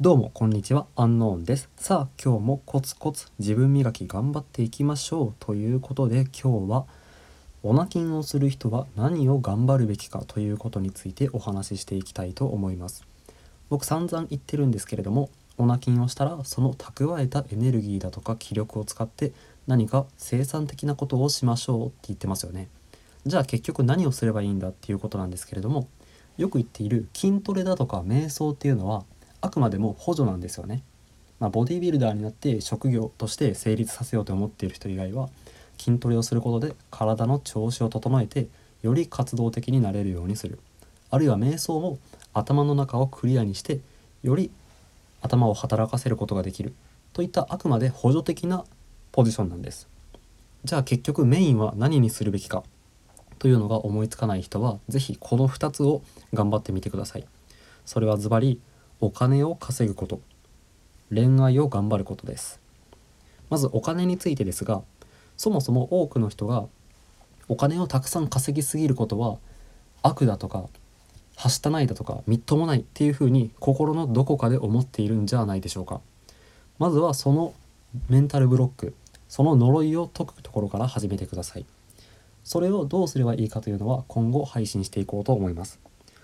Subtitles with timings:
[0.00, 0.86] どうもこんにちは。
[0.96, 1.68] アンノーンです。
[1.76, 6.84] さあ今日もコツコツ自分磨き頑張っていきましょうということで今日は
[7.62, 13.06] オナキンをする人は何を頑張るべきかということについてお話ししていきたいと思います。
[13.70, 19.30] 僕散々言ってるんですけれどもオナキンをしたらその蓄えたエネルギーだとか気力を使って
[19.68, 22.66] 何か生産的なことをしましょうって言ってますよね。
[23.26, 25.86] じゃあ結局何をすればいいんだっていうことなんですけれども
[26.36, 29.04] よく言っている筋トレだとか瞑想っていうのは
[29.44, 30.82] あくまでも補助なんですよね。
[31.38, 35.28] まあ、ボディビルダーになって職業として成立させようと思っている人以外は
[35.78, 38.46] 筋トレをすることで体の調子を整えて
[38.82, 40.58] より活動的になれるようにする。
[41.10, 41.98] あるいは瞑想も
[42.32, 43.80] 頭の中をクリアにして
[44.22, 44.50] より
[45.20, 46.72] 頭を働かせることができる。
[47.12, 48.64] といったあくまで補助的な
[49.12, 49.88] ポジションなんです。
[50.64, 52.62] じゃあ結局メインは何にするべきか。
[53.38, 57.26] というのが思いつかない人は是非この2つを頑張ってみてください。
[57.84, 58.58] それはズバリ
[59.04, 60.18] お金を稼ぐこと。
[61.10, 62.58] 恋愛を頑張ることです。
[63.50, 64.80] まずお金についてですが
[65.36, 66.64] そもそも多くの人が
[67.46, 69.36] お金をたくさん稼ぎすぎることは
[70.02, 70.64] 悪だとか
[71.36, 76.00] はしたないだとかみっともないっていうふうに心のどこかで思っているんじゃないでしょうか。
[76.78, 77.52] まずはその
[78.08, 78.94] メンタルブロック
[79.28, 81.66] その呪いを解くところから始めてください。
[82.42, 85.78] それをどうすればいいかというのは今後配信していこうと思います。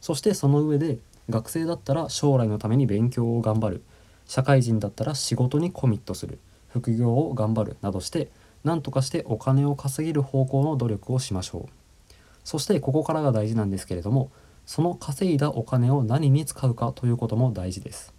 [0.00, 0.98] そしてその上で
[1.30, 3.82] 学生だったら将来のために勉強を頑張る。
[4.26, 6.38] 社会人だったら仕事にコミットする。
[6.68, 8.30] 副業を頑張るなどして
[8.64, 12.14] 何とかしてお金を稼げる方向の努力をしましょう。
[12.44, 14.30] そしてここからが大事なんですけれども
[14.66, 18.12] その稼いだお金を何に使うかということも大事です。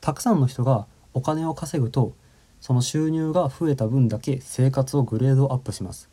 [0.00, 2.12] たくさんの人がお金を稼ぐと
[2.60, 6.08] その収入が増えた分だけ生活をグレードアップします。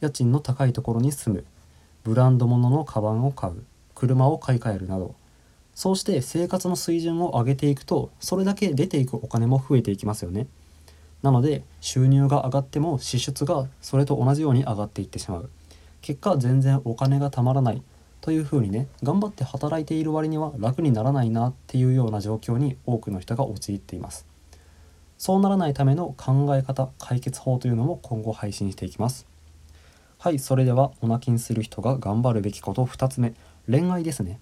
[0.00, 1.44] 家賃の高いところに住む。
[2.04, 5.14] ブランド物のカバンを買う車を買い替えるなど。
[5.74, 10.46] そうして生活の水準を上げていくとそれだけ出ていくお金も増えていきますよね。
[11.22, 15.50] なので収入が上がっても支出がそれと同じように上がっていってしまう。
[16.02, 17.82] 結果全然お金がたまらない
[18.20, 24.26] というふうにね頑張って働いている割には楽にならないなっていうような状況に多くの人が陥っています。
[25.18, 29.26] そうならないための考え方解決法というのも今後配信していきます。
[30.22, 33.32] はいそれではお泣きにする人が頑張るべきこと2つ目。
[33.66, 34.38] 恋愛ですね。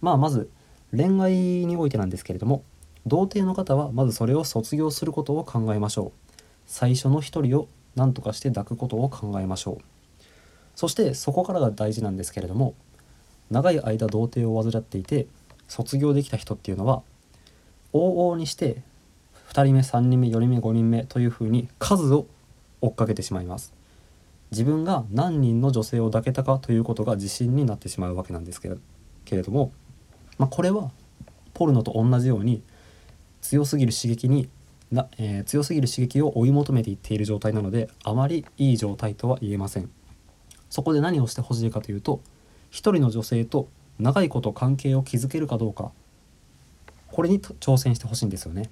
[0.00, 0.50] まあまず
[0.90, 2.64] 恋愛においてなんですけれども
[3.06, 6.32] 童貞の方はまずそれを卒業することを考えましょう。
[6.66, 9.84] 最初の1人を何とかして抱くことを考えましょう。
[10.74, 12.74] そしてそこからが大事なんですけれども
[13.52, 15.28] 長い間童貞を患っていて
[15.68, 17.04] 卒業できた人っていうのは
[17.92, 18.82] 往々にして
[19.50, 22.26] 2人目3人目4人目5人目というふうに数を
[22.80, 23.83] 追っかけてしまいます。
[24.54, 28.76] 自分が何人の女性を抱けたかということが自信になってしまうわけなんですけれ
[29.24, 29.72] けれども、
[30.38, 30.92] まあ、これは
[31.54, 32.62] ポルノと同じように
[33.40, 34.48] 強すぎる刺激に
[34.92, 39.90] な、えー、強すぎる刺激を追い求めていっている状態なのであまりいい状態とは言えません。
[40.70, 42.20] そこで何をしてほしいかというと
[42.70, 45.90] 一人の女性と長いこと関係を築けるかどうか。
[47.10, 48.70] これに挑戦してほしいんですよね。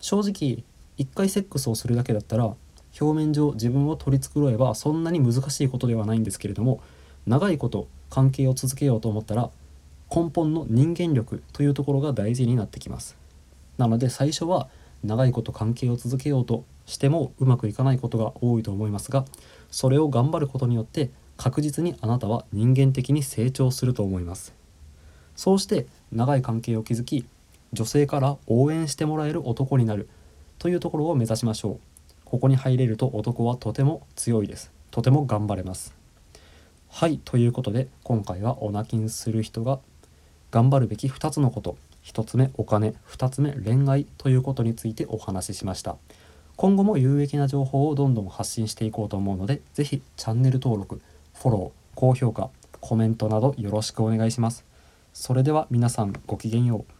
[0.00, 0.64] 正直
[0.98, 2.54] 一回セックスをするだけだったら
[3.00, 6.80] 表面上自分を取り繕えばそんなに難しいことではないんですけれども
[7.26, 9.50] 長いこと関係を続けようと思ったら
[10.14, 13.16] 根本の人間力というところが大事になってきます。
[13.76, 14.68] なので最初は
[15.04, 19.24] 長いこと関係を続けようとしてもうまくいかないことが多いと思いますが
[19.70, 24.54] それを頑張ることによって確実にあなたは人間的に成長すると思います。
[25.36, 27.24] そうして長い関係を築き
[27.72, 30.08] 女性から応援してもらえる男になる
[30.58, 31.87] というところを目指しましょう。
[32.30, 34.70] ここに入れると男はとても強いです。
[34.90, 35.94] とても頑張れます。
[36.90, 39.78] はいということで今回はお泣きにする人が
[40.50, 41.78] 頑張るべき2つのこと。
[42.04, 42.92] 1つ目お金。
[43.08, 45.96] 2つ目恋愛ということについてお話ししました。
[46.56, 51.00] 今後も有益な情報をどんどん発信していこうと思うので是非チャンネル登録
[51.32, 52.50] フォロー高評価
[52.80, 54.66] コメントなどよろしくお願いします。
[55.14, 56.97] それでは皆さんごきげんよう。